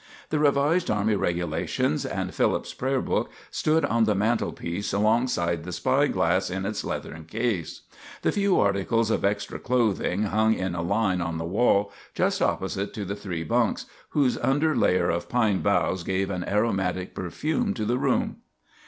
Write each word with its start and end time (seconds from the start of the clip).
The 0.31 0.39
Revised 0.39 0.89
Army 0.89 1.15
Regulations 1.15 2.07
and 2.07 2.33
Philip's 2.33 2.73
prayer 2.73 3.01
book 3.03 3.29
stood 3.51 3.85
on 3.85 4.05
the 4.05 4.15
mantelpiece 4.15 4.93
alongside 4.93 5.63
the 5.63 5.71
spy 5.71 6.07
glass 6.07 6.49
in 6.49 6.65
its 6.65 6.83
leathern 6.83 7.25
case. 7.25 7.81
The 8.23 8.31
few 8.31 8.59
articles 8.59 9.11
of 9.11 9.23
extra 9.23 9.59
clothing 9.59 10.23
hung 10.23 10.55
in 10.55 10.73
a 10.73 10.81
line 10.81 11.21
on 11.21 11.37
the 11.37 11.45
wall 11.45 11.91
just 12.15 12.41
opposite 12.41 12.95
to 12.95 13.05
the 13.05 13.15
three 13.15 13.43
bunks, 13.43 13.85
whose 14.09 14.39
under 14.39 14.75
layer 14.75 15.11
of 15.11 15.29
pine 15.29 15.59
boughs 15.59 16.01
gave 16.03 16.31
an 16.31 16.49
aromatic 16.49 17.13
perfume 17.13 17.75
to 17.75 17.85
the 17.85 17.99
room. 17.99 18.37